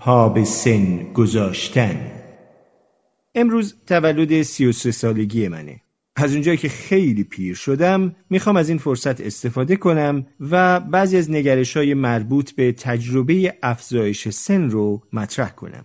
پا 0.00 0.28
به 0.28 0.44
سن 0.44 1.12
گذاشتن 1.12 2.10
امروز 3.34 3.74
تولد 3.86 4.42
33 4.42 4.90
سالگی 4.90 5.48
منه 5.48 5.80
از 6.16 6.32
اونجایی 6.32 6.56
که 6.56 6.68
خیلی 6.68 7.24
پیر 7.24 7.54
شدم 7.54 8.16
می‌خوام 8.30 8.56
از 8.56 8.68
این 8.68 8.78
فرصت 8.78 9.20
استفاده 9.20 9.76
کنم 9.76 10.26
و 10.40 10.80
بعضی 10.80 11.16
از 11.16 11.30
نگرش 11.30 11.76
های 11.76 11.94
مربوط 11.94 12.50
به 12.50 12.72
تجربه 12.72 13.54
افزایش 13.62 14.28
سن 14.28 14.70
رو 14.70 15.02
مطرح 15.12 15.50
کنم. 15.50 15.84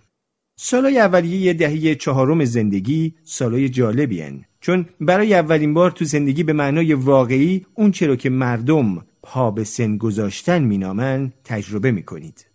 سالای 0.58 0.98
اولیه 0.98 1.52
دهه 1.52 1.94
چهارم 1.94 2.44
زندگی 2.44 3.14
سالای 3.24 3.68
جالبی 3.68 4.20
هن. 4.20 4.44
چون 4.60 4.86
برای 5.00 5.34
اولین 5.34 5.74
بار 5.74 5.90
تو 5.90 6.04
زندگی 6.04 6.42
به 6.42 6.52
معنای 6.52 6.94
واقعی 6.94 7.66
اون 7.74 7.90
چرا 7.90 8.16
که 8.16 8.30
مردم 8.30 9.06
پا 9.22 9.50
به 9.50 9.64
سن 9.64 9.96
گذاشتن 9.96 10.62
مینامن 10.62 11.32
تجربه 11.44 11.90
می‌کنید. 11.90 12.53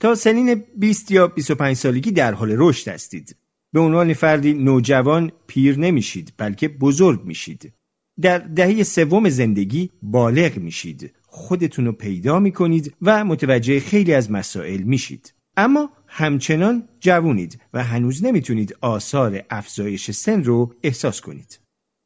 تا 0.00 0.14
سنین 0.14 0.64
20 0.76 1.10
یا 1.10 1.26
25 1.26 1.76
سالگی 1.76 2.10
در 2.10 2.34
حال 2.34 2.54
رشد 2.56 2.88
هستید. 2.88 3.36
به 3.72 3.80
عنوان 3.80 4.12
فردی 4.12 4.54
نوجوان 4.54 5.32
پیر 5.46 5.78
نمیشید 5.78 6.32
بلکه 6.36 6.68
بزرگ 6.68 7.24
میشید. 7.24 7.72
در 8.20 8.38
دهه 8.38 8.82
سوم 8.82 9.28
زندگی 9.28 9.90
بالغ 10.02 10.56
میشید. 10.56 11.12
خودتون 11.22 11.84
رو 11.86 11.92
پیدا 11.92 12.38
می‌کنید 12.40 12.94
و 13.02 13.24
متوجه 13.24 13.80
خیلی 13.80 14.14
از 14.14 14.30
مسائل 14.30 14.82
میشید. 14.82 15.34
اما 15.56 15.90
همچنان 16.06 16.88
جوونید 17.00 17.60
و 17.74 17.84
هنوز 17.84 18.24
نمی‌تونید 18.24 18.76
آثار 18.80 19.42
افزایش 19.50 20.10
سن 20.10 20.44
رو 20.44 20.74
احساس 20.82 21.20
کنید. 21.20 21.58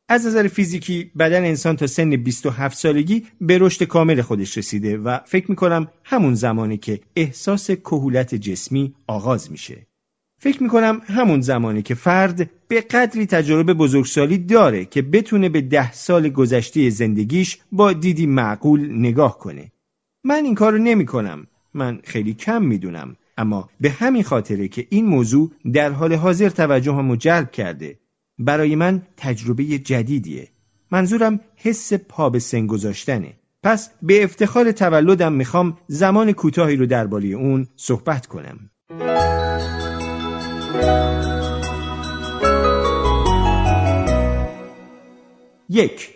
از 0.09 0.27
نظر 0.27 0.49
فیزیکی 0.49 1.11
بدن 1.19 1.45
انسان 1.45 1.77
تا 1.77 1.87
سن 1.87 2.11
27 2.11 2.79
سالگی 2.79 3.27
به 3.41 3.59
رشد 3.59 3.85
کامل 3.85 4.23
خودش 4.23 4.59
رسیده 4.59 4.99
و 4.99 5.19
فکر 5.25 5.51
می‌کنم 5.51 5.89
همون 6.05 6.35
زمانی 6.35 6.77
که 6.77 7.01
احساس 7.17 7.71
کهولت 7.71 8.35
جسمی 8.35 8.95
آغاز 9.07 9.51
میشه. 9.51 9.87
فکر 10.39 10.63
می‌کنم 10.63 11.03
همون 11.05 11.41
زمانی 11.41 11.83
که 11.83 11.95
فرد 11.95 12.51
به 12.69 12.81
قدری 12.81 13.27
تجربه 13.27 13.75
بزرگسالی 13.75 14.39
داره 14.39 14.85
که 14.85 15.03
بتونه 15.03 15.49
به 15.49 15.61
ده 15.61 15.93
سال 15.93 16.29
گذشته 16.29 16.91
زندگیش 16.91 17.59
با 17.73 17.93
دیدی 17.93 18.27
معقول 18.27 18.91
نگاه 18.91 19.39
کنه. 19.39 19.73
من 20.25 20.45
این 20.45 20.55
کار 20.55 20.73
رو 20.73 20.79
نمی 20.79 21.07
کنم. 21.07 21.47
من 21.75 22.01
خیلی 22.05 22.35
کم 22.35 22.63
می‌دونم. 22.63 23.17
اما 23.39 23.71
به 23.81 23.91
همین 23.91 24.23
خاطره 24.23 24.69
که 24.69 24.87
این 24.91 25.07
موضوع 25.07 25.53
در 25.73 25.91
حال 25.91 26.15
حاضر 26.15 26.49
توجه 26.49 26.93
هم 26.93 27.17
جلب 27.17 27.51
کرده. 27.51 27.99
برای 28.39 28.77
من 28.77 29.03
تجربه 29.17 29.65
جدیدیه. 29.65 30.49
منظورم 30.91 31.41
حس 31.57 31.93
پا 31.93 32.31
به 32.31 32.39
سن 32.39 32.67
گذاشتنه. 32.67 33.35
پس 33.63 33.91
به 34.03 34.25
افتخار 34.25 34.73
تولدم 34.73 35.33
می‌خوام 35.33 35.79
زمان 35.89 36.33
کوتاهی 36.33 36.77
رو 36.77 36.87
درباره 36.87 37.29
اون 37.29 37.69
صحبت 37.77 38.27
کنم. 38.27 38.71
یک 45.69 46.11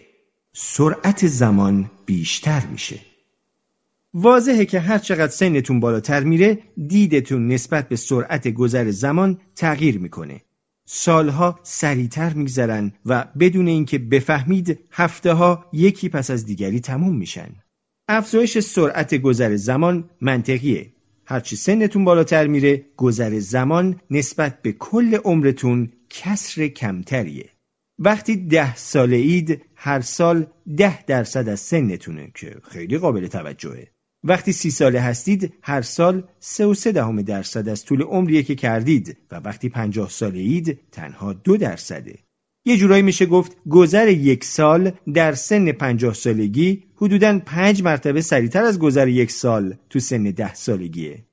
سرعت 0.52 1.26
زمان 1.26 1.90
بیشتر 2.06 2.66
میشه 2.66 3.00
واضحه 4.14 4.64
که 4.64 4.80
هر 4.80 4.98
چقدر 4.98 5.32
سنتون 5.32 5.80
بالاتر 5.80 6.24
میره 6.24 6.58
دیدتون 6.86 7.48
نسبت 7.48 7.88
به 7.88 7.96
سرعت 7.96 8.48
گذر 8.48 8.90
زمان 8.90 9.40
تغییر 9.54 9.98
می‌کنه 9.98 10.40
سالها 10.86 11.60
سریعتر 11.62 12.32
میگذرن 12.32 12.92
و 13.06 13.24
بدون 13.38 13.68
اینکه 13.68 13.98
بفهمید 13.98 14.78
هفته 14.90 15.32
ها 15.32 15.66
یکی 15.72 16.08
پس 16.08 16.30
از 16.30 16.46
دیگری 16.46 16.80
تموم 16.80 17.16
میشن. 17.16 17.50
افزایش 18.08 18.58
سرعت 18.58 19.14
گذر 19.14 19.56
زمان 19.56 20.10
منطقیه. 20.20 20.92
هرچی 21.24 21.56
سنتون 21.56 22.04
بالاتر 22.04 22.46
میره 22.46 22.84
گذر 22.96 23.38
زمان 23.38 24.00
نسبت 24.10 24.62
به 24.62 24.72
کل 24.72 25.14
عمرتون 25.14 25.92
کسر 26.10 26.68
کمتریه. 26.68 27.50
وقتی 27.98 28.36
ده 28.36 28.76
سال 28.76 29.12
اید 29.12 29.62
هر 29.74 30.00
سال 30.00 30.46
ده 30.76 31.04
درصد 31.04 31.48
از 31.48 31.60
سنتونه 31.60 32.30
که 32.34 32.56
خیلی 32.62 32.98
قابل 32.98 33.26
توجهه. 33.26 33.95
وقتی 34.28 34.52
سی 34.52 34.70
ساله 34.70 35.00
هستید 35.00 35.54
هر 35.62 35.82
سال 35.82 36.24
سه 36.40 36.66
و 36.66 36.74
سه 36.74 36.92
دهم 36.92 37.22
درصد 37.22 37.68
از 37.68 37.84
طول 37.84 38.02
عمریه 38.02 38.42
که 38.42 38.54
کردید 38.54 39.16
و 39.30 39.36
وقتی 39.36 39.68
پنجاه 39.68 40.10
ساله 40.10 40.40
اید 40.40 40.78
تنها 40.92 41.32
دو 41.32 41.56
درصده 41.56 42.18
یه 42.68 42.76
جورایی 42.76 43.02
میشه 43.02 43.26
گفت 43.26 43.56
گذر 43.70 44.08
یک 44.08 44.44
سال 44.44 44.92
در 45.14 45.34
سن 45.34 45.72
پنجاه 45.72 46.14
سالگی 46.14 46.84
حدوداً 46.96 47.38
پنج 47.38 47.82
مرتبه 47.82 48.20
سریعتر 48.20 48.64
از 48.64 48.78
گذر 48.78 49.08
یک 49.08 49.30
سال 49.30 49.74
تو 49.90 50.00
سن 50.00 50.22
ده 50.22 50.54
سالگیه. 50.54 51.24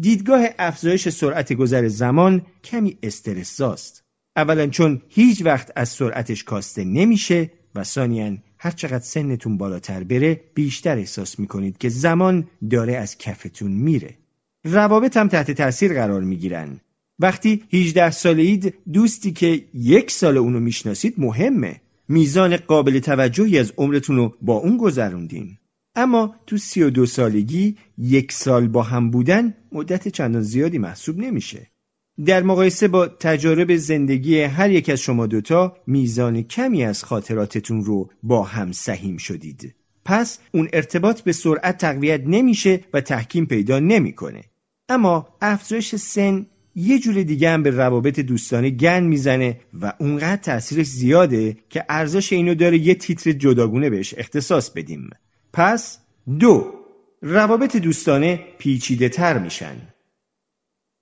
دیدگاه 0.00 0.46
افزایش 0.58 1.08
سرعت 1.08 1.52
گذر 1.52 1.88
زمان 1.88 2.42
کمی 2.64 2.98
استرساست. 3.02 4.04
اولا 4.36 4.66
چون 4.66 5.02
هیچ 5.08 5.42
وقت 5.44 5.72
از 5.76 5.88
سرعتش 5.88 6.44
کاسته 6.44 6.84
نمیشه 6.84 7.50
و 7.74 7.84
ثانیا 7.84 8.36
هر 8.58 8.70
چقدر 8.70 9.04
سنتون 9.04 9.58
بالاتر 9.58 10.04
بره 10.04 10.40
بیشتر 10.54 10.98
احساس 10.98 11.38
می‌کنید 11.38 11.78
که 11.78 11.88
زمان 11.88 12.46
داره 12.70 12.96
از 12.96 13.18
کفتون 13.18 13.72
میره. 13.72 14.14
روابط 14.64 15.16
هم 15.16 15.28
تحت 15.28 15.50
تاثیر 15.50 15.94
قرار 15.94 16.22
می‌گیرن. 16.22 16.80
وقتی 17.18 17.62
18 17.72 18.10
ساله 18.10 18.42
اید 18.42 18.74
دوستی 18.92 19.32
که 19.32 19.64
یک 19.74 20.10
سال 20.10 20.36
اونو 20.36 20.60
می‌شناسید 20.60 21.14
مهمه 21.18 21.80
میزان 22.08 22.56
قابل 22.56 22.98
توجهی 22.98 23.58
از 23.58 23.72
عمرتون 23.76 24.16
رو 24.16 24.34
با 24.42 24.54
اون 24.54 24.76
گذروندین 24.76 25.58
اما 25.94 26.34
تو 26.46 26.58
32 26.58 27.06
سالگی 27.06 27.76
یک 27.98 28.32
سال 28.32 28.68
با 28.68 28.82
هم 28.82 29.10
بودن 29.10 29.54
مدت 29.72 30.08
چندان 30.08 30.42
زیادی 30.42 30.78
محسوب 30.78 31.18
نمیشه 31.18 31.66
در 32.24 32.42
مقایسه 32.42 32.88
با 32.88 33.08
تجارب 33.08 33.76
زندگی 33.76 34.40
هر 34.40 34.70
یک 34.70 34.90
از 34.90 35.00
شما 35.00 35.26
دوتا 35.26 35.76
میزان 35.86 36.42
کمی 36.42 36.84
از 36.84 37.04
خاطراتتون 37.04 37.84
رو 37.84 38.10
با 38.22 38.42
هم 38.42 38.72
سهیم 38.72 39.16
شدید. 39.16 39.74
پس 40.04 40.38
اون 40.52 40.68
ارتباط 40.72 41.20
به 41.20 41.32
سرعت 41.32 41.78
تقویت 41.78 42.22
نمیشه 42.26 42.80
و 42.92 43.00
تحکیم 43.00 43.46
پیدا 43.46 43.78
نمی‌کنه. 43.78 44.44
اما 44.88 45.28
افزایش 45.40 45.94
سن 45.94 46.46
یه 46.74 46.98
جور 46.98 47.22
دیگه 47.22 47.50
هم 47.50 47.62
به 47.62 47.70
روابط 47.70 48.20
دوستانه 48.20 48.70
گن 48.70 49.04
می‌زنه 49.04 49.60
و 49.80 49.92
اونقدر 49.98 50.42
تاثیرش 50.42 50.86
زیاده 50.86 51.56
که 51.70 51.84
ارزش 51.88 52.32
اینو 52.32 52.54
داره 52.54 52.78
یه 52.78 52.94
تیتر 52.94 53.32
جداگونه 53.32 53.90
بهش 53.90 54.14
اختصاص 54.16 54.70
بدیم. 54.70 55.10
پس 55.52 55.98
دو 56.38 56.74
روابط 57.22 57.76
دوستانه 57.76 58.40
پیچیده 58.58 59.08
تر 59.08 59.38
میشن. 59.38 59.76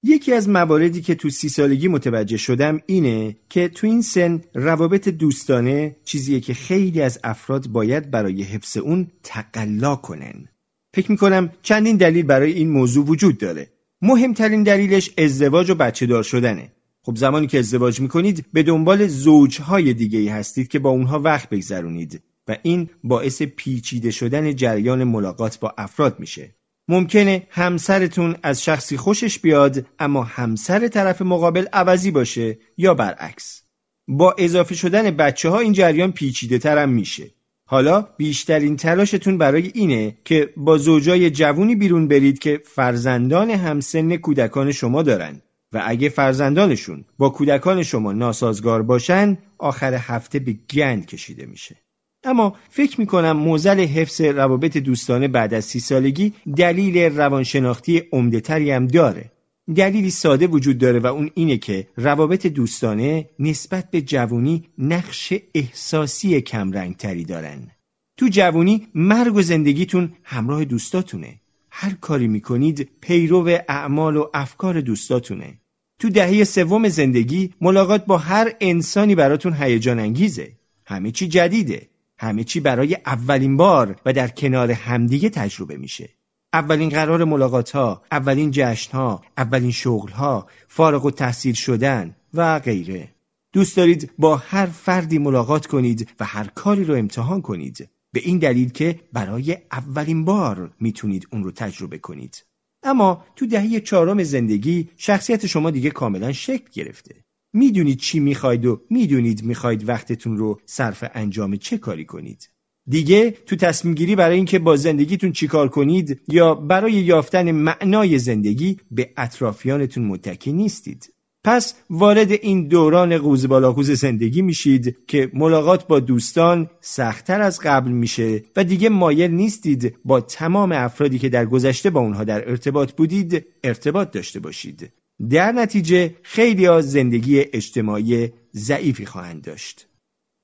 یکی 0.07 0.33
از 0.33 0.49
مواردی 0.49 1.01
که 1.01 1.15
تو 1.15 1.31
سی 1.31 1.49
سالگی 1.49 1.89
متوجه 1.89 2.37
شدم 2.37 2.81
اینه 2.87 3.37
که 3.49 3.69
تو 3.69 3.87
این 3.87 4.03
سن 4.03 4.43
روابط 4.55 5.09
دوستانه 5.09 5.97
چیزیه 6.05 6.41
که 6.41 6.55
خیلی 6.55 7.03
از 7.03 7.21
افراد 7.25 7.69
باید 7.69 8.11
برای 8.11 8.43
حفظ 8.43 8.77
اون 8.77 9.11
تقلا 9.23 9.97
کنن. 9.97 10.49
فکر 10.95 11.11
می‌کنم 11.11 11.51
چندین 11.63 11.97
دلیل 11.97 12.27
برای 12.27 12.53
این 12.53 12.71
موضوع 12.71 13.07
وجود 13.07 13.39
داره. 13.39 13.71
مهمترین 14.03 14.63
دلیلش 14.63 15.11
ازدواج 15.19 15.71
و 15.71 15.75
بچه 15.75 16.07
دار 16.07 16.23
شدنه. 16.23 16.73
خب 17.03 17.17
زمانی 17.17 17.47
که 17.47 17.59
ازدواج 17.59 18.01
می‌کنید 18.01 18.45
به 18.53 18.63
دنبال 18.63 19.07
زوجهای 19.07 19.95
دیگه 19.95 20.19
ای 20.19 20.29
هستید 20.29 20.69
که 20.69 20.79
با 20.79 20.91
اونها 20.91 21.19
وقت 21.21 21.49
بگذرونید 21.49 22.23
و 22.49 22.57
این 22.63 22.91
باعث 23.05 23.43
پیچیده 23.43 24.11
شدن 24.11 24.57
جریان 24.57 25.05
ملاقات 25.05 25.61
با 25.61 25.75
افراد 25.79 26.21
میشه. 26.21 26.55
ممکنه 26.89 27.47
همسرتون 27.51 28.37
از 28.43 28.63
شخصی 28.63 28.97
خوشش 28.97 29.39
بیاد 29.39 29.87
اما 29.99 30.23
همسر 30.23 30.89
طرف 30.89 31.23
مقابل 31.23 31.67
عوضی 31.73 32.11
باشه 32.11 32.59
یا 32.77 32.95
برعکس. 32.95 33.63
با 34.09 34.35
اضافه 34.39 34.75
شدن 34.75 35.11
بچه 35.11 35.49
ها 35.49 35.59
این 35.59 35.73
جریان 35.73 36.13
پیچیده 36.13 36.59
ترم 36.59 36.89
میشه. 36.89 37.31
حالا 37.67 38.09
بیشترین 38.17 38.77
تلاشتون 38.77 39.39
برای 39.39 39.71
اینه 39.75 40.19
که 40.25 40.51
با 40.57 40.79
زوجای 40.79 41.31
جوونی 41.31 41.75
بیرون 41.75 42.09
برید 42.09 42.39
که 42.39 42.63
فرزندان 42.75 43.51
همسن 43.51 44.17
کودکان 44.17 44.73
شما 44.73 45.03
دارن. 45.03 45.43
و 45.73 45.83
اگه 45.87 46.09
فرزندانشون 46.09 47.05
با 47.19 47.29
کودکان 47.29 47.83
شما 47.83 48.13
ناسازگار 48.13 48.83
باشن 48.83 49.39
آخر 49.59 49.95
هفته 49.95 50.39
به 50.39 50.53
گند 50.53 51.07
کشیده 51.07 51.47
میشه. 51.47 51.77
اما 52.25 52.57
فکر 52.71 53.01
می‌کنم 53.01 53.33
موزل 53.33 53.81
حفظ 53.81 54.21
روابط 54.21 54.77
دوستانه 54.77 55.29
بعد 55.29 55.55
از 55.55 55.65
سی 55.65 55.81
سالگی 55.81 56.33
دلیل 56.57 56.99
روانشناختی 56.99 58.03
عمدهتری 58.13 58.71
هم 58.71 58.87
داره 58.87 59.31
دلیلی 59.77 60.11
ساده 60.11 60.47
وجود 60.47 60.79
داره 60.79 60.99
و 60.99 61.07
اون 61.07 61.31
اینه 61.35 61.57
که 61.57 61.87
روابط 61.97 62.47
دوستانه 62.47 63.29
نسبت 63.39 63.91
به 63.91 64.03
جوونی 64.03 64.65
نقش 64.79 65.33
احساسی 65.55 66.41
کمرنگتری 66.41 67.25
دارن. 67.25 67.71
تو 68.17 68.29
جوونی 68.31 68.87
مرگ 68.95 69.37
و 69.37 69.43
زندگیتون 69.43 70.13
همراه 70.25 70.65
دوستاتونه. 70.65 71.41
هر 71.71 71.93
کاری 72.01 72.29
می‌کنید 72.29 72.89
پیرو 73.01 73.49
اعمال 73.69 74.17
و 74.17 74.27
افکار 74.35 74.81
دوستاتونه. 74.81 75.59
تو 75.99 76.11
دهه 76.11 76.45
سوم 76.45 76.89
زندگی 76.89 77.51
ملاقات 77.61 78.07
با 78.07 78.19
هر 78.19 78.53
انسانی 78.61 79.15
براتون 79.15 79.53
هیجان 79.53 79.99
انگیزه. 79.99 80.53
همه 80.87 81.11
چی 81.11 81.29
جدیده. 81.29 81.89
همه 82.19 82.45
چی 82.45 82.61
برای 82.61 82.97
اولین 83.07 83.57
بار 83.57 83.97
و 84.07 84.13
در 84.13 84.29
کنار 84.29 84.71
همدیگه 84.71 85.29
تجربه 85.29 85.77
میشه. 85.77 86.09
اولین 86.53 86.89
قرار 86.89 87.25
ملاقات 87.25 87.71
ها، 87.71 88.03
اولین 88.13 88.51
جشن 88.53 88.93
ها، 88.93 89.23
اولین 89.39 89.71
شغل 89.71 90.11
ها، 90.11 90.47
فارغ 90.69 91.05
و 91.05 91.11
تحصیل 91.11 91.55
شدن 91.55 92.17
و 92.35 92.59
غیره. 92.59 93.15
دوست 93.53 93.77
دارید 93.77 94.13
با 94.19 94.37
هر 94.37 94.67
فردی 94.67 95.19
ملاقات 95.19 95.67
کنید 95.67 96.11
و 96.21 96.25
هر 96.25 96.47
کاری 96.47 96.85
رو 96.85 96.95
امتحان 96.95 97.43
کنید. 97.43 97.89
به 98.13 98.21
این 98.21 98.39
دلیل 98.39 98.71
که 98.71 99.01
برای 99.13 99.59
اولین 99.73 100.25
بار 100.25 100.71
می‌تونید 100.81 101.29
اون 101.33 101.45
رو 101.45 101.51
تجربه 101.51 101.99
کنید. 101.99 102.45
اما 102.83 103.25
تو 103.37 103.47
دهه 103.47 103.81
چهارم 103.81 104.23
زندگی 104.23 104.89
شخصیت 104.97 105.47
شما 105.47 105.71
دیگه 105.71 105.91
کاملا 105.91 106.33
شکل 106.33 106.69
گرفته. 106.73 107.15
می‌دونید 107.55 107.99
چی 107.99 108.21
می‌خواید 108.21 108.67
و 108.67 108.81
می‌دونید 108.91 109.45
می‌خواید 109.45 109.89
وقتتون 109.89 110.37
رو 110.37 110.61
صرف 110.67 111.05
انجام 111.15 111.57
چه 111.57 111.79
کاری 111.79 112.05
کنید. 112.05 112.49
دیگه 112.89 113.31
تو 113.31 113.57
تصمیم 113.57 113.95
گیری 113.95 114.17
برای 114.17 114.37
اینکه 114.37 114.59
با 114.59 114.77
زندگیتون 114.77 115.33
چیکار 115.33 115.69
کنید 115.69 116.21
یا 116.29 116.55
برای 116.55 116.93
یافتن 116.93 117.51
معنای 117.51 118.19
زندگی 118.19 118.77
به 118.91 119.11
اطرافیانتون 119.17 120.05
متکی 120.05 120.53
نیستید. 120.53 121.15
پس 121.45 121.75
وارد 121.91 122.33
این 122.33 122.69
دوران 122.69 123.19
قوز 123.19 123.49
بالاخوز 123.49 123.91
زندگی 123.91 124.43
میشید 124.43 124.97
که 125.07 125.31
ملاقات 125.35 125.87
با 125.87 126.01
دوستان 126.01 126.71
سختتر 126.81 127.41
از 127.41 127.61
قبل 127.61 127.91
میشه 127.91 128.43
و 128.57 128.65
دیگه 128.65 128.89
مایل 128.89 129.31
نیستید 129.31 129.97
با 130.05 130.21
تمام 130.21 130.73
افرادی 130.73 131.19
که 131.19 131.29
در 131.29 131.47
گذشته 131.47 131.91
با 131.91 132.01
اونها 132.01 132.25
در 132.25 132.51
ارتباط 132.51 132.93
بودید 132.93 133.47
ارتباط 133.65 134.11
داشته 134.11 134.41
باشید. 134.41 134.93
در 135.31 135.53
نتیجه 135.53 136.15
خیلی 136.23 136.67
از 136.67 136.91
زندگی 136.93 137.41
اجتماعی 137.41 138.33
ضعیفی 138.55 139.07
خواهند 139.07 139.43
داشت. 139.43 139.87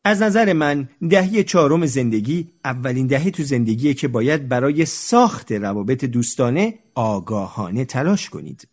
از 0.05 0.23
نظر 0.23 0.53
من 0.53 0.89
دهی 1.11 1.45
چهارم 1.45 1.87
زندگی 1.87 2.49
اولین 2.65 3.07
دهه 3.07 3.31
تو 3.31 3.43
زندگیه 3.43 3.95
که 3.95 4.09
باید 4.09 4.49
برای 4.49 4.85
ساخت 4.85 5.53
روابط 5.53 6.05
دوستانه 6.05 6.75
آگاهانه 6.95 7.85
تلاش 7.85 8.31
کنید. 8.31 8.69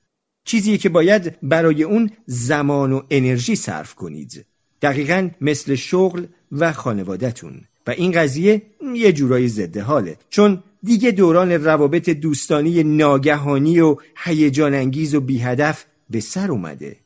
چیزیه 0.45 0.77
که 0.77 0.89
باید 0.89 1.38
برای 1.41 1.83
اون 1.83 2.09
زمان 2.25 2.93
و 2.93 3.01
انرژی 3.09 3.55
صرف 3.55 3.95
کنید. 3.95 4.45
دقیقا 4.81 5.29
مثل 5.41 5.75
شغل 5.75 6.25
و 6.51 6.73
خانوادهتون. 6.73 7.61
و 7.88 7.92
این 7.92 8.12
قضیه 8.12 8.62
یه 8.95 9.12
جورایی 9.12 9.48
ضد 9.48 9.78
حاله 9.78 10.18
چون 10.30 10.63
دیگه 10.84 11.12
دوران 11.12 11.51
روابط 11.51 12.10
دوستانی 12.10 12.84
ناگهانی 12.84 13.80
و 13.80 13.95
هیجان 14.18 14.74
انگیز 14.74 15.16
و 15.16 15.22
بیهدف 15.22 15.86
به 16.10 16.19
سر 16.19 16.51
اومده. 16.51 16.98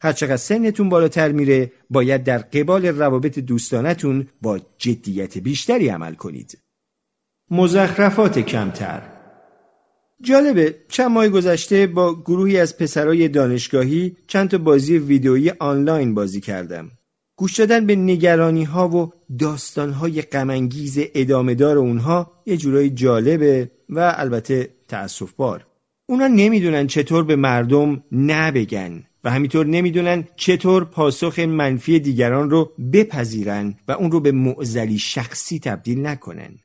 هرچقدر 0.00 0.36
سنتون 0.36 0.88
بالاتر 0.88 1.32
میره 1.32 1.72
باید 1.90 2.24
در 2.24 2.38
قبال 2.38 2.86
روابط 2.86 3.38
دوستانتون 3.38 4.28
با 4.42 4.60
جدیت 4.78 5.38
بیشتری 5.38 5.88
عمل 5.88 6.14
کنید. 6.14 6.58
مزخرفات 7.50 8.38
کمتر 8.38 9.02
جالبه 10.22 10.76
چند 10.88 11.10
ماه 11.10 11.28
گذشته 11.28 11.86
با 11.86 12.20
گروهی 12.20 12.60
از 12.60 12.78
پسرای 12.78 13.28
دانشگاهی 13.28 14.16
چند 14.26 14.50
تا 14.50 14.58
بازی 14.58 14.98
ویدئویی 14.98 15.50
آنلاین 15.50 16.14
بازی 16.14 16.40
کردم. 16.40 16.90
گوش 17.38 17.58
دادن 17.58 17.86
به 17.86 17.96
نگرانی 17.96 18.64
ها 18.64 18.88
و 18.88 19.12
داستان 19.38 19.92
های 19.92 20.22
غمانگیز 20.22 20.98
ادامه 21.14 21.54
دار 21.54 21.78
اونها 21.78 22.32
یه 22.46 22.56
جورایی 22.56 22.90
جالبه 22.90 23.70
و 23.88 24.14
البته 24.16 24.70
تأسف 24.88 25.32
بار. 25.32 25.66
اونا 26.08 26.26
نمی‌دونن 26.26 26.86
چطور 26.86 27.24
به 27.24 27.36
مردم 27.36 28.02
نبگن 28.12 29.04
و 29.24 29.30
همینطور 29.30 29.66
نمی‌دونن 29.66 30.24
چطور 30.36 30.84
پاسخ 30.84 31.38
منفی 31.38 31.98
دیگران 31.98 32.50
رو 32.50 32.72
بپذیرن 32.92 33.74
و 33.88 33.92
اون 33.92 34.10
رو 34.10 34.20
به 34.20 34.32
معزلی 34.32 34.98
شخصی 34.98 35.58
تبدیل 35.58 36.06
نکنن. 36.06 36.58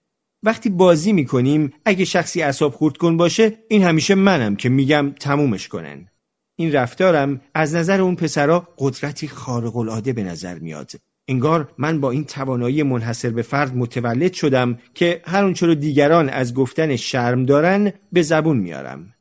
وقتی 0.43 0.69
بازی 0.69 1.13
می‌کنیم 1.13 1.73
اگه 1.85 2.05
شخصی 2.05 2.41
اصاب 2.41 2.73
خورد 2.73 2.97
کن 2.97 3.17
باشه 3.17 3.57
این 3.69 3.83
همیشه 3.83 4.15
منم 4.15 4.55
که 4.55 4.69
میگم 4.69 5.13
تمومش 5.19 5.67
کنن. 5.67 6.07
این 6.55 6.71
رفتارم 6.71 7.41
از 7.53 7.75
نظر 7.75 8.01
اون 8.01 8.15
پسرا 8.15 8.67
قدرتی 8.77 9.27
خارق 9.27 9.77
العاده 9.77 10.13
به 10.13 10.23
نظر 10.23 10.59
میاد. 10.59 10.91
انگار 11.27 11.73
من 11.77 12.01
با 12.01 12.11
این 12.11 12.23
توانایی 12.23 12.83
منحصر 12.83 13.29
به 13.29 13.41
فرد 13.41 13.77
متولد 13.77 14.33
شدم 14.33 14.79
که 14.93 15.21
هر 15.25 15.43
اونچه 15.43 15.65
رو 15.65 15.75
دیگران 15.75 16.29
از 16.29 16.53
گفتن 16.53 16.95
شرم 16.95 17.45
دارن 17.45 17.91
به 18.11 18.21
زبون 18.21 18.57
میارم. 18.57 19.13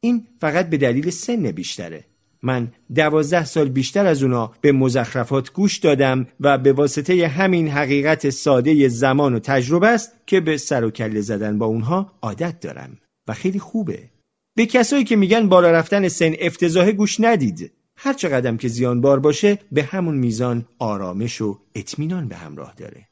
این 0.00 0.26
فقط 0.40 0.70
به 0.70 0.76
دلیل 0.76 1.10
سن 1.10 1.50
بیشتره. 1.50 2.04
من 2.42 2.72
دوازده 2.94 3.44
سال 3.44 3.68
بیشتر 3.68 4.06
از 4.06 4.22
اونا 4.22 4.52
به 4.60 4.72
مزخرفات 4.72 5.52
گوش 5.52 5.78
دادم 5.78 6.26
و 6.40 6.58
به 6.58 6.72
واسطه 6.72 7.28
همین 7.28 7.68
حقیقت 7.68 8.30
ساده 8.30 8.88
زمان 8.88 9.34
و 9.34 9.38
تجربه 9.38 9.88
است 9.88 10.12
که 10.26 10.40
به 10.40 10.56
سر 10.56 10.84
و 10.84 10.90
کله 10.90 11.20
زدن 11.20 11.58
با 11.58 11.66
اونها 11.66 12.12
عادت 12.22 12.60
دارم 12.60 12.98
و 13.28 13.32
خیلی 13.32 13.58
خوبه. 13.58 14.13
به 14.54 14.66
کسایی 14.66 15.04
که 15.04 15.16
میگن 15.16 15.48
بالا 15.48 15.70
رفتن 15.70 16.08
سن 16.08 16.34
افتضاح 16.40 16.92
گوش 16.92 17.20
ندید. 17.20 17.72
هر 17.96 18.12
قدم 18.12 18.56
که 18.56 18.68
زیانبار 18.68 19.20
باشه 19.20 19.58
به 19.72 19.82
همون 19.82 20.16
میزان 20.16 20.66
آرامش 20.78 21.40
و 21.40 21.58
اطمینان 21.74 22.28
به 22.28 22.36
همراه 22.36 22.74
داره. 22.76 23.08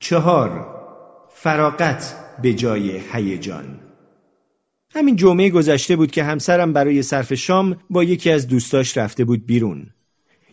چهار 0.00 0.66
فراقت 1.34 2.14
به 2.42 2.54
جای 2.54 3.00
هیجان 3.12 3.80
همین 4.94 5.16
جمعه 5.16 5.50
گذشته 5.50 5.96
بود 5.96 6.10
که 6.10 6.24
همسرم 6.24 6.72
برای 6.72 7.02
صرف 7.02 7.34
شام 7.34 7.76
با 7.90 8.04
یکی 8.04 8.30
از 8.30 8.48
دوستاش 8.48 8.96
رفته 8.96 9.24
بود 9.24 9.46
بیرون. 9.46 9.86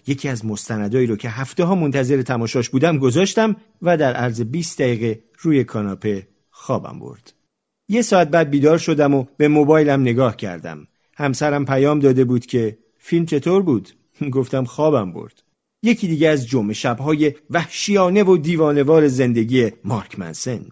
یکی 0.07 0.30
از 0.30 0.45
مستندایی 0.45 1.07
رو 1.07 1.16
که 1.16 1.30
هفته 1.30 1.63
ها 1.63 1.75
منتظر 1.75 2.22
تماشاش 2.22 2.69
بودم 2.69 2.98
گذاشتم 2.98 3.56
و 3.81 3.98
در 3.98 4.13
عرض 4.13 4.42
20 4.42 4.81
دقیقه 4.81 5.24
روی 5.40 5.63
کاناپه 5.63 6.28
خوابم 6.50 7.00
برد. 7.00 7.34
یه 7.90 8.02
ساعت 8.02 8.28
بعد 8.30 8.50
بیدار 8.50 8.78
شدم 8.78 9.14
و 9.14 9.26
به 9.38 9.48
موبایلم 9.48 10.02
نگاه 10.02 10.36
کردم. 10.36 10.88
همسرم 11.16 11.66
پیام 11.66 12.00
داده 12.00 12.24
بود 12.24 12.46
که 12.46 12.78
فیلم 12.98 13.26
چطور 13.26 13.62
بود؟ 13.62 13.90
گفتم 14.38 14.64
خوابم 14.64 15.14
برد. 15.14 15.44
یکی 15.84 16.08
دیگه 16.08 16.30
از 16.30 16.48
جمعه 16.48 16.74
شبهای 16.74 17.34
وحشیانه 17.50 18.24
و 18.24 18.38
دیوانوار 18.38 19.08
زندگی 19.08 19.72
مارک 19.84 20.20
منسن. 20.20 20.66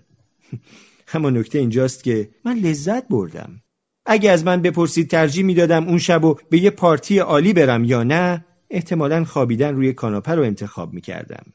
اما 1.14 1.30
نکته 1.30 1.60
اینجاست 1.60 2.04
که 2.04 2.30
من 2.46 2.58
لذت 2.58 3.08
بردم 3.08 3.62
اگه 4.06 4.31
از 4.31 4.46
من 4.46 4.62
بپرسید 4.62 5.10
ترجیح 5.10 5.46
می‌دادم 5.46 5.88
اون 5.88 5.98
شب 5.98 6.24
و 6.25 6.36
به 6.50 6.60
یه 6.60 6.69
پارتی 6.69 7.19
عالی 7.19 7.54
برم 7.54 7.84
یا 7.84 8.04
نه 8.04 8.46
احتمالا 8.69 9.24
خوابیدن 9.24 9.75
روی 9.75 9.94
کاناپه 9.94 10.31
رو 10.31 10.44
انتخاب 10.44 10.94
می‌کردم 10.94 11.54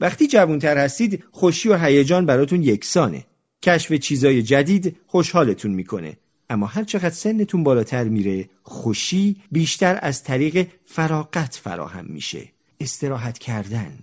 وقتی 0.00 0.26
جوانتر 0.26 0.78
هستید 0.78 1.24
خوشی 1.30 1.68
و 1.68 1.78
هیجان 1.78 2.26
براتون 2.26 2.62
یکسانه 2.62 3.24
کشف 3.64 3.92
چیزای 3.92 4.42
جدید 4.42 4.96
خوشحالتون 5.06 5.70
می‌کنه 5.70 6.16
اما 6.50 6.66
هر 6.66 6.84
چقدر 6.84 7.10
سنتون 7.10 7.64
بالاتر 7.64 8.04
میره 8.04 8.48
خوشی 8.62 9.36
بیشتر 9.52 9.98
از 10.02 10.22
طریق 10.22 10.68
فراقت 10.84 11.54
فراهم 11.54 12.06
میشه 12.08 12.48
استراحت 12.80 13.38
کردن 13.38 13.98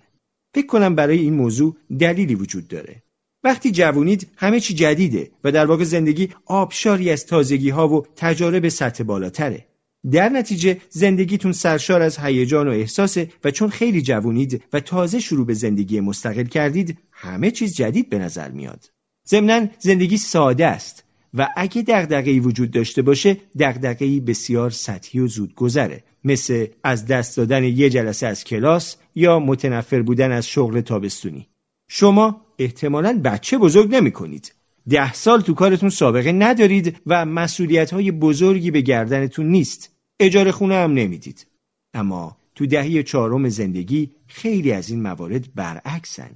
فکر 0.55 0.67
کنم 0.67 0.95
برای 0.95 1.19
این 1.19 1.33
موضوع 1.33 1.75
دلیلی 1.99 2.35
وجود 2.35 2.67
داره 2.67 3.03
وقتی 3.43 3.71
جوونید 3.71 4.27
همه 4.35 4.59
چی 4.59 4.73
جدیده 4.73 5.31
و 5.43 5.51
در 5.51 5.65
واقع 5.65 5.83
زندگی 5.83 6.29
آبشاری 6.45 7.09
از 7.09 7.25
تازگی 7.25 7.69
ها 7.69 7.87
و 7.87 8.05
تجارب 8.15 8.69
سطح 8.69 9.03
بالاتره. 9.03 9.67
در 10.11 10.29
نتیجه 10.29 10.81
زندگیتون 10.89 11.51
سرشار 11.51 12.01
از 12.01 12.17
هیجان 12.17 12.67
و 12.67 12.71
احساسه 12.71 13.29
و 13.43 13.51
چون 13.51 13.69
خیلی 13.69 14.01
جوونید 14.01 14.63
و 14.73 14.79
تازه 14.79 15.19
شروع 15.19 15.45
به 15.45 15.53
زندگی 15.53 15.99
مستقل 15.99 16.43
کردید 16.45 16.97
همه 17.11 17.51
چیز 17.51 17.75
جدید 17.75 18.09
به 18.09 18.17
نظر 18.17 18.51
میاد. 18.51 18.89
ضمنا 19.27 19.67
زندگی 19.79 20.17
ساده 20.17 20.67
است 20.67 21.03
و 21.33 21.47
اگه 21.55 21.81
دغدغه‌ای 21.81 22.39
وجود 22.39 22.71
داشته 22.71 23.01
باشه 23.01 23.37
دغدغه‌ای 23.59 24.19
بسیار 24.19 24.69
سطحی 24.69 25.19
و 25.19 25.27
زود 25.27 25.55
گذره 25.55 26.03
مثل 26.23 26.67
از 26.83 27.05
دست 27.05 27.37
دادن 27.37 27.63
یه 27.63 27.89
جلسه 27.89 28.27
از 28.27 28.43
کلاس 28.43 28.95
یا 29.15 29.39
متنفر 29.39 30.01
بودن 30.01 30.31
از 30.31 30.47
شغل 30.47 30.81
تابستونی 30.81 31.47
شما 31.93 32.41
احتمالا 32.59 33.21
بچه 33.23 33.57
بزرگ 33.57 33.95
نمی 33.95 34.11
کنید. 34.11 34.53
ده 34.89 35.13
سال 35.13 35.41
تو 35.41 35.53
کارتون 35.53 35.89
سابقه 35.89 36.31
ندارید 36.31 36.97
و 37.05 37.25
مسئولیت 37.25 37.93
های 37.93 38.11
بزرگی 38.11 38.71
به 38.71 38.81
گردنتون 38.81 39.45
نیست. 39.45 39.95
اجاره 40.19 40.51
خونه 40.51 40.75
هم 40.75 40.93
نمی‌دید. 40.93 41.47
اما 41.93 42.37
تو 42.55 42.65
دهه 42.65 43.03
چهارم 43.03 43.49
زندگی 43.49 44.11
خیلی 44.27 44.71
از 44.71 44.89
این 44.89 45.01
موارد 45.01 45.53
برعکسن. 45.55 46.31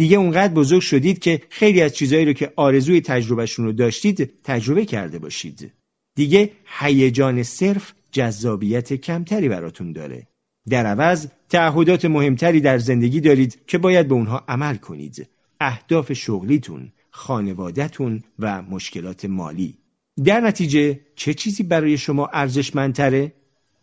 دیگه 0.00 0.16
اونقدر 0.16 0.54
بزرگ 0.54 0.80
شدید 0.80 1.18
که 1.18 1.42
خیلی 1.48 1.82
از 1.82 1.94
چیزهایی 1.94 2.24
رو 2.24 2.32
که 2.32 2.52
آرزوی 2.56 3.00
تجربهشون 3.00 3.64
رو 3.64 3.72
داشتید 3.72 4.30
تجربه 4.44 4.84
کرده 4.84 5.18
باشید. 5.18 5.72
دیگه 6.14 6.50
هیجان 6.78 7.42
صرف 7.42 7.92
جذابیت 8.12 8.92
کمتری 8.92 9.48
براتون 9.48 9.92
داره. 9.92 10.26
در 10.68 10.86
عوض 10.86 11.26
تعهدات 11.48 12.04
مهمتری 12.04 12.60
در 12.60 12.78
زندگی 12.78 13.20
دارید 13.20 13.66
که 13.66 13.78
باید 13.78 14.08
به 14.08 14.14
اونها 14.14 14.44
عمل 14.48 14.76
کنید. 14.76 15.28
اهداف 15.60 16.12
شغلیتون، 16.12 16.92
خانوادهتون 17.10 18.22
و 18.38 18.62
مشکلات 18.62 19.24
مالی. 19.24 19.78
در 20.24 20.40
نتیجه 20.40 21.00
چه 21.16 21.34
چیزی 21.34 21.62
برای 21.62 21.98
شما 21.98 22.26
ارزشمندتره؟ 22.32 23.32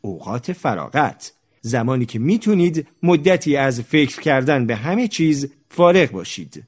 اوقات 0.01 0.53
فراغت. 0.53 1.33
زمانی 1.67 2.05
که 2.05 2.19
می‌تونید 2.19 2.88
مدتی 3.03 3.55
از 3.55 3.81
فکر 3.81 4.21
کردن 4.21 4.65
به 4.65 4.75
همه 4.75 5.07
چیز 5.07 5.51
فارغ 5.69 6.12
باشید. 6.12 6.63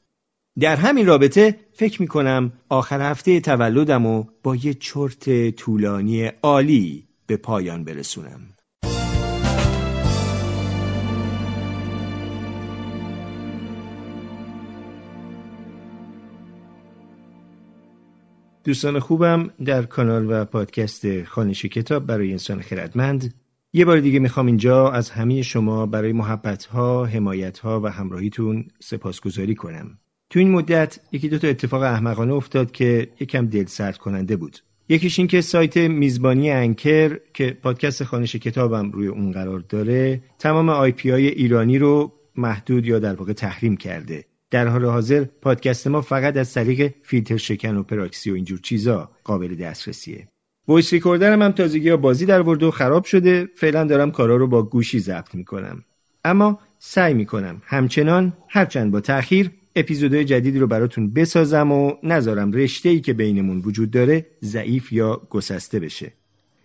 در 0.60 0.76
همین 0.76 1.06
رابطه 1.06 1.56
فکر 1.74 2.02
می‌کنم 2.02 2.52
آخر 2.70 3.02
هفته 3.02 3.40
تولدم 3.40 4.06
و 4.06 4.24
با 4.44 4.56
یه 4.56 4.74
چرت 4.74 5.50
طولانی 5.50 6.26
عالی 6.26 7.08
به 7.28 7.38
پایان 7.38 7.84
برسونم 7.84 8.42
دوستان 18.64 19.00
خوبم 19.00 19.50
در 19.66 19.84
کانال 19.84 20.32
و 20.32 20.46
پادکست 20.46 21.24
خانش 21.24 21.66
کتاب 21.66 22.06
برای 22.06 22.32
انسان 22.32 22.62
خردمند 22.62 23.34
یه 23.74 23.86
بار 23.86 24.00
دیگه 24.00 24.20
می‌خوام 24.20 24.46
اینجا 24.46 24.90
از 24.90 25.10
همه 25.10 25.42
شما 25.42 25.86
برای 25.86 26.14
محبت 26.14 26.66
ها، 26.66 27.06
حمایت 27.06 27.60
ها 27.60 27.82
و 27.82 27.88
همراهیتون 27.88 28.68
سپاسگزاری 28.80 29.56
کنم. 29.56 29.98
تو 30.30 30.40
این 30.40 30.52
مدت 30.52 31.00
یکی 31.12 31.30
دو 31.30 31.38
تا 31.38 31.48
اتفاق 31.48 31.82
احمقانه 31.82 32.34
افتاد 32.34 32.72
که 32.72 33.08
یکم 33.20 33.46
دل 33.46 33.66
سرد 33.66 33.98
کننده 33.98 34.36
بود. 34.36 34.60
یکیش 34.90 35.20
این 35.20 35.28
که 35.28 35.42
سایت 35.42 35.78
میزبانی 35.78 36.52
انکر 36.52 37.20
که 37.34 37.58
پادکست 37.64 38.04
خانش 38.04 38.36
کتابم 38.36 38.92
روی 38.92 39.08
اون 39.08 39.32
قرار 39.32 39.60
داره 39.60 40.22
تمام 40.40 40.70
آی 40.70 40.92
پی 40.92 41.10
های 41.10 41.28
ایرانی 41.28 41.78
رو 41.78 42.14
محدود 42.36 42.86
یا 42.86 43.00
در 43.00 43.14
واقع 43.14 43.34
تحریم 43.34 43.78
کرده. 43.78 44.26
در 44.52 44.68
حال 44.68 44.86
حاضر 44.86 45.24
پادکست 45.24 45.88
ما 45.88 46.02
فقط 46.02 46.38
از 46.38 46.54
طریق 46.54 46.94
فیلتر 47.04 47.38
شکن 47.38 47.76
و 47.76 47.84
پراکسی 47.84 48.32
و 48.32 48.34
اینجور 48.34 48.60
چیزا 48.60 49.12
قابل 49.24 49.56
دسترسیه. 49.56 50.28
voice 50.70 50.94
recorder 50.94 51.37
م 51.37 51.42
هم 51.42 51.52
تازگی 51.52 51.90
ها 51.90 51.98
بازی 51.98 52.26
در 52.26 52.42
آورده 52.42 52.66
و 52.66 52.72
خراب 52.72 53.04
شده. 53.04 53.50
فعلا 53.56 53.84
دارم 53.84 54.12
کارا 54.12 54.36
رو 54.36 54.48
با 54.48 54.64
گوشی 54.64 55.00
ضبط 55.00 55.36
می‌کنم. 55.36 55.84
اما 56.26 56.60
سعی 56.80 57.14
می‌کنم. 57.14 57.62
همچنان 57.66 58.34
هرچند 58.50 58.92
با 58.92 59.02
تأخیر 59.02 59.52
اپیزودهای 59.76 60.26
جدیدی 60.26 60.60
رو 60.60 60.68
براتون 60.68 61.14
بسازم 61.14 61.72
و 61.72 61.94
نذارم 62.04 62.52
رشته 62.52 62.90
ای 62.90 63.00
که 63.00 63.14
بینمون 63.14 63.62
وجود 63.66 63.92
داره 63.92 64.26
ضعیف 64.44 64.94
یا 64.94 65.22
گسسته 65.30 65.80
بشه. 65.80 66.14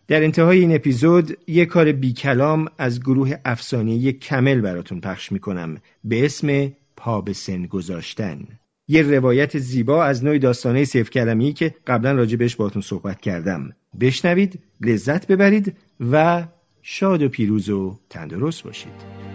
در 0.08 0.22
انتهای 0.22 0.58
این 0.58 0.74
اپیزود 0.74 1.38
یک 1.46 1.68
کار 1.68 1.92
بی 1.92 2.12
کلام 2.12 2.68
از 2.78 3.00
گروه 3.00 3.34
افسانه‌ای 3.44 4.12
Camel 4.12 4.60
براتون 4.60 5.00
پخش 5.00 5.32
می‌کنم 5.32 5.76
به 6.04 6.24
اسم 6.24 6.72
پا 6.96 7.20
به 7.20 7.32
سن 7.32 7.66
گذاشتن. 7.66 8.38
یه 8.88 9.02
روایت 9.02 9.58
زیبا 9.58 10.04
از 10.04 10.24
نوع 10.24 10.38
داستانه 10.38 10.84
سیف 10.84 11.10
کلمی 11.10 11.52
که 11.52 11.74
قبلا 11.86 12.12
راجع 12.12 12.36
بهش 12.36 12.56
باهاتون 12.56 12.82
صحبت 12.82 13.20
کردم. 13.20 13.72
بشنوید 14.00 14.60
لذت 14.80 15.26
ببرید 15.26 15.76
و 16.00 16.44
شاد 16.82 17.22
و 17.22 17.28
پیروز 17.28 17.70
و 17.70 17.98
تندرست 18.10 18.62
باشید. 18.62 19.33